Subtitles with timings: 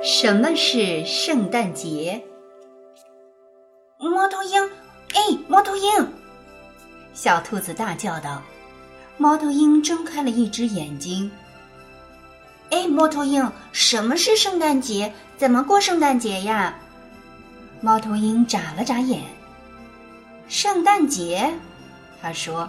[0.00, 2.22] 什么是圣诞节？
[3.98, 4.62] 猫头鹰，
[5.12, 5.90] 哎，猫头鹰！
[7.12, 8.40] 小兔子大叫道。
[9.16, 11.28] 猫头鹰睁开了一只眼睛。
[12.70, 15.12] 哎，猫头鹰，什么是圣诞节？
[15.36, 16.78] 怎么过圣诞节呀？
[17.80, 19.20] 猫头鹰眨了眨眼。
[20.46, 21.52] 圣诞节，
[22.22, 22.68] 他说，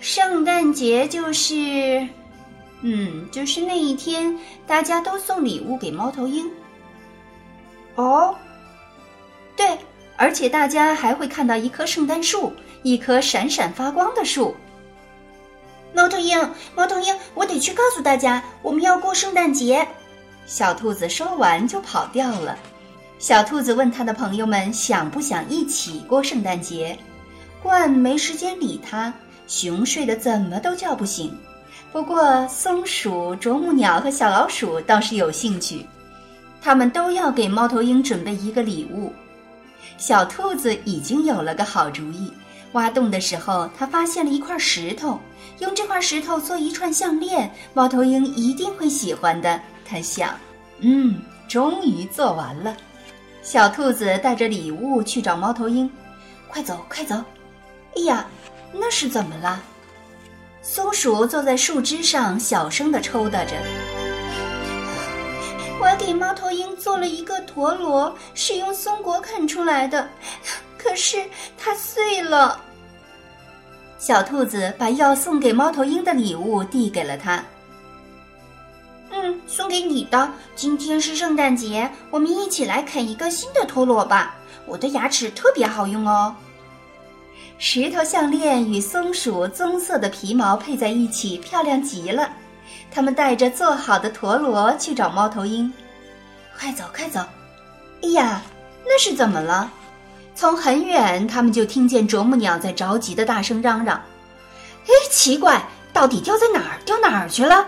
[0.00, 2.06] 圣诞节就是，
[2.82, 4.36] 嗯，就是那一天，
[4.66, 6.50] 大家都送礼物给猫头鹰。
[7.94, 8.34] 哦，
[9.56, 9.78] 对，
[10.16, 14.54] 而且大家还会看到一棵圣诞树，一棵闪闪发光的树。
[15.94, 16.36] 猫头鹰，
[16.74, 19.86] 猫头鹰，我得去告诉大家，我们要过圣诞节。
[20.44, 22.58] 小兔子说完就跑掉了。
[23.18, 26.98] 小兔子问他的朋友们想不想一起过圣诞节，
[27.62, 29.14] 鹳没时间理他，
[29.46, 31.32] 熊睡得怎么都叫不醒。
[31.92, 35.86] 不过松鼠、啄木鸟和小老鼠倒是有兴趣。
[36.62, 39.12] 他们都要给猫头鹰准备一个礼物。
[39.98, 42.32] 小兔子已经有了个好主意。
[42.72, 45.20] 挖洞的时候，他发现了一块石头，
[45.58, 49.60] 用这块石头做一串项链，猫头鹰一定会喜欢的。
[49.84, 50.34] 他想，
[50.78, 52.74] 嗯，终于做完了。
[53.42, 55.90] 小兔子带着礼物去找猫头鹰，
[56.48, 57.16] 快走，快走！
[57.96, 58.26] 哎呀，
[58.72, 59.62] 那是怎么了？
[60.64, 63.56] 松鼠坐在树枝上，小声地抽打着。
[65.80, 70.08] 我给猫头鹰做了一个陀螺，是用松果啃出来的，
[70.78, 71.26] 可是
[71.58, 72.60] 它碎了。
[73.98, 77.44] 小兔子把要送给猫头鹰的礼物递给了他。
[79.10, 80.30] 嗯，送给你的。
[80.54, 84.36] 今天是圣诞节，我们一起来啃一个新的陀螺吧。
[84.64, 86.34] 我的牙齿特别好用哦。
[87.64, 92.28] 石头项链与松鼠棕色的皮毛配在一起，漂亮极了。
[92.90, 95.72] 他们带着做好的陀螺去找猫头鹰，
[96.58, 97.20] 快走快走！
[98.02, 98.42] 哎呀，
[98.84, 99.70] 那是怎么了？
[100.34, 104.02] 从很远，他们就听见啄木鸟在着急的大声嚷嚷
[104.84, 106.80] ：“哎，奇怪，到底掉在哪儿？
[106.84, 107.64] 掉哪儿去了？”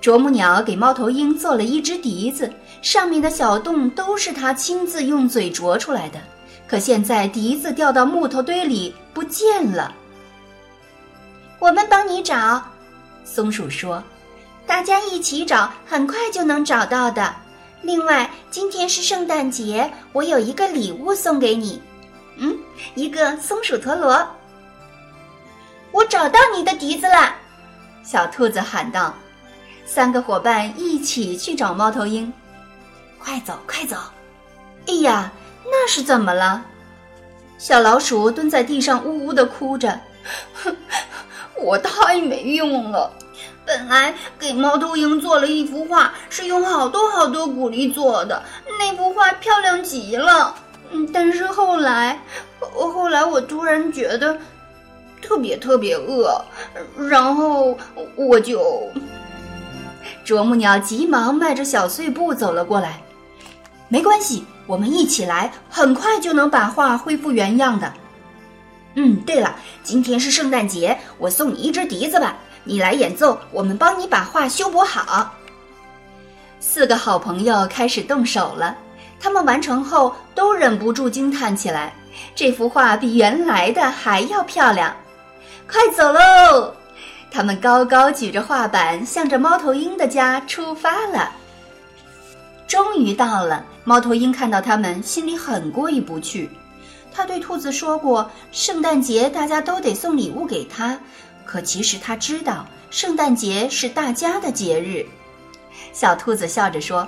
[0.00, 2.50] 啄木鸟给猫头鹰做了一只笛子，
[2.80, 6.18] 上面的小洞都是它亲自用嘴啄出来的。
[6.72, 9.94] 可现在笛子掉到木头堆里不见了。
[11.58, 12.62] 我们帮你找。
[13.26, 14.02] 松鼠说
[14.66, 17.30] ：“大家一起找，很快就能找到的。
[17.82, 21.78] 另外，今天是圣诞节，我有一个礼物送给你。
[22.38, 22.56] 嗯，
[22.94, 24.26] 一个松鼠陀螺。
[25.90, 27.34] 我找到你的笛子了！”
[28.02, 29.14] 小兔子喊道。
[29.84, 32.32] 三个伙伴一起去找猫头鹰。
[33.18, 33.94] 快走，快走！
[34.86, 35.30] 哎呀，
[35.64, 36.64] 那是怎么了？
[37.58, 40.00] 小老鼠蹲在地上，呜呜的哭着。
[41.60, 43.10] 我太没用了！
[43.64, 48.42] 本来给猫头鹰做了一幅画，是用好多好多谷粒做的，
[48.78, 50.54] 那幅画漂亮极了。
[50.90, 52.20] 嗯，但是后来，
[52.58, 54.36] 后来我突然觉得
[55.22, 56.44] 特别特别饿，
[57.08, 57.78] 然后
[58.16, 58.90] 我就……
[60.24, 63.00] 啄木鸟急忙迈着小碎步走了过来。
[63.92, 67.92] 没关系，我们一起来，很快就能把画恢复原样的。
[68.94, 75.30] 嗯，对了，今天是圣诞节，我送你一支笛子吧，你来演奏，我们帮你把画修补好。
[76.58, 78.74] 四个好朋友开始动手了，
[79.20, 81.92] 他们完成后都忍不住惊叹起来：
[82.34, 84.96] 这幅画比原来的还要漂亮！
[85.70, 86.72] 快走喽！
[87.30, 91.30] 他们高高举着画板，向着猫头鹰的家出发了。
[92.72, 96.48] 终于到了，猫头鹰看到他们，心里很过意不去。
[97.12, 100.98] 他对兔子说过，圣诞节大家都得送礼物给他。
[101.44, 105.04] 可其实他知道，圣诞节是大家的节日。
[105.92, 107.06] 小兔子笑着说：“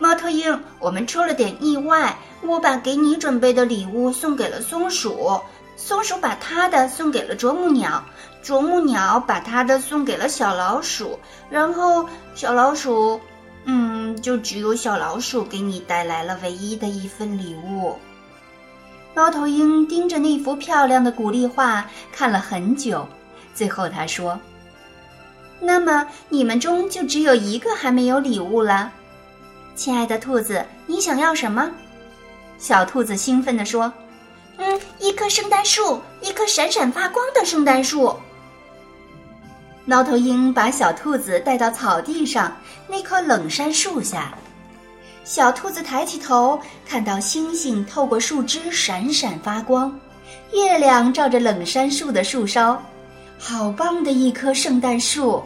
[0.00, 2.18] 猫头鹰，我们出了点意外。
[2.42, 5.40] 我把给你准备的礼物送给了松鼠，
[5.76, 8.04] 松鼠把它的送给了啄木鸟，
[8.42, 11.16] 啄木鸟把它的送给了小老鼠，
[11.48, 12.04] 然后
[12.34, 13.20] 小老鼠，
[13.64, 17.96] 嗯就只有小老鼠给你带来了唯一的一份礼物。”
[19.14, 23.08] 猫头鹰盯着那幅漂亮的鼓励画看了很久，
[23.54, 24.38] 最后他说
[25.58, 28.92] ：“那么你们中就只有一个还没有礼物了，
[29.74, 31.70] 亲爱的兔子，你想要什么？”
[32.58, 33.90] 小兔子兴奋地说
[34.58, 38.14] ：“嗯，一棵圣诞树，一棵闪闪发光的圣诞树。”
[39.88, 42.54] 猫头鹰把小兔子带到草地上
[42.88, 44.36] 那棵冷杉树下，
[45.22, 49.96] 小兔子抬起头，看到星星透过树枝闪闪发光，
[50.52, 52.82] 月亮照着冷杉树的树梢，
[53.38, 55.40] 好棒的一棵圣诞树！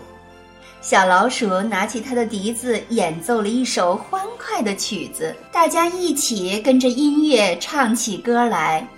[0.81, 8.88] 小老鼠拿起它的笛子，演奏了一首欢快的曲子，大家一起跟着音乐唱起歌来：“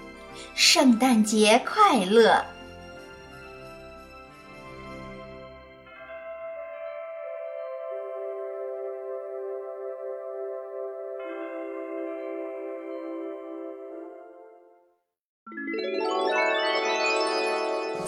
[0.55, 2.41] 圣诞节快乐！”